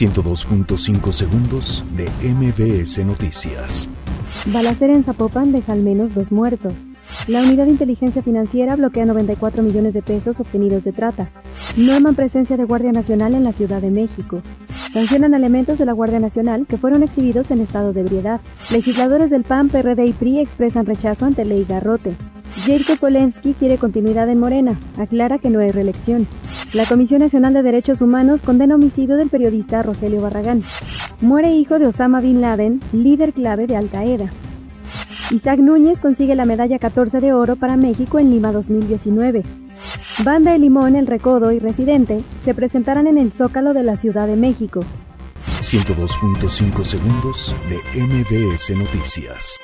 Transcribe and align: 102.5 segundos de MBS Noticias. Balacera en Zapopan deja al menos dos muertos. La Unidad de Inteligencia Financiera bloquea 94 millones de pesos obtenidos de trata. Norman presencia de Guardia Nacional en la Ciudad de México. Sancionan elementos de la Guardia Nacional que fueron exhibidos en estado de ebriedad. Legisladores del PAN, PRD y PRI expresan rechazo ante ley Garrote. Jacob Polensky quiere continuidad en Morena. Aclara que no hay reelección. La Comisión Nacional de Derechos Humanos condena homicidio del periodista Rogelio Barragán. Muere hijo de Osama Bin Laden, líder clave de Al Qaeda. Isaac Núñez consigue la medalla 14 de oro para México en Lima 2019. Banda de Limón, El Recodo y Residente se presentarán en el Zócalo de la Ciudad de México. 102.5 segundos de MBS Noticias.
102.5 0.00 1.12
segundos 1.12 1.84
de 1.94 2.08
MBS 2.26 3.04
Noticias. 3.04 3.86
Balacera 4.46 4.94
en 4.94 5.04
Zapopan 5.04 5.52
deja 5.52 5.74
al 5.74 5.82
menos 5.82 6.14
dos 6.14 6.32
muertos. 6.32 6.72
La 7.26 7.42
Unidad 7.42 7.66
de 7.66 7.72
Inteligencia 7.72 8.22
Financiera 8.22 8.76
bloquea 8.76 9.04
94 9.04 9.62
millones 9.62 9.92
de 9.92 10.00
pesos 10.00 10.40
obtenidos 10.40 10.84
de 10.84 10.92
trata. 10.92 11.28
Norman 11.76 12.14
presencia 12.14 12.56
de 12.56 12.64
Guardia 12.64 12.92
Nacional 12.92 13.34
en 13.34 13.44
la 13.44 13.52
Ciudad 13.52 13.82
de 13.82 13.90
México. 13.90 14.40
Sancionan 14.90 15.34
elementos 15.34 15.76
de 15.76 15.84
la 15.84 15.92
Guardia 15.92 16.18
Nacional 16.18 16.66
que 16.66 16.78
fueron 16.78 17.02
exhibidos 17.02 17.50
en 17.50 17.60
estado 17.60 17.92
de 17.92 18.00
ebriedad. 18.00 18.40
Legisladores 18.70 19.28
del 19.28 19.44
PAN, 19.44 19.68
PRD 19.68 20.06
y 20.06 20.12
PRI 20.14 20.38
expresan 20.38 20.86
rechazo 20.86 21.26
ante 21.26 21.44
ley 21.44 21.66
Garrote. 21.68 22.16
Jacob 22.64 22.98
Polensky 22.98 23.52
quiere 23.52 23.76
continuidad 23.76 24.30
en 24.30 24.40
Morena. 24.40 24.78
Aclara 24.98 25.38
que 25.38 25.50
no 25.50 25.60
hay 25.60 25.68
reelección. 25.68 26.26
La 26.72 26.86
Comisión 26.86 27.18
Nacional 27.18 27.52
de 27.52 27.64
Derechos 27.64 28.00
Humanos 28.00 28.42
condena 28.42 28.76
homicidio 28.76 29.16
del 29.16 29.28
periodista 29.28 29.82
Rogelio 29.82 30.22
Barragán. 30.22 30.62
Muere 31.20 31.52
hijo 31.52 31.80
de 31.80 31.88
Osama 31.88 32.20
Bin 32.20 32.40
Laden, 32.40 32.78
líder 32.92 33.32
clave 33.32 33.66
de 33.66 33.76
Al 33.76 33.90
Qaeda. 33.90 34.30
Isaac 35.32 35.58
Núñez 35.58 36.00
consigue 36.00 36.36
la 36.36 36.44
medalla 36.44 36.78
14 36.78 37.18
de 37.18 37.32
oro 37.32 37.56
para 37.56 37.76
México 37.76 38.20
en 38.20 38.30
Lima 38.30 38.52
2019. 38.52 39.42
Banda 40.24 40.52
de 40.52 40.60
Limón, 40.60 40.94
El 40.94 41.08
Recodo 41.08 41.50
y 41.50 41.58
Residente 41.58 42.22
se 42.38 42.54
presentarán 42.54 43.08
en 43.08 43.18
el 43.18 43.32
Zócalo 43.32 43.74
de 43.74 43.82
la 43.82 43.96
Ciudad 43.96 44.28
de 44.28 44.36
México. 44.36 44.78
102.5 45.60 46.84
segundos 46.84 47.54
de 47.68 48.00
MBS 48.00 48.76
Noticias. 48.76 49.58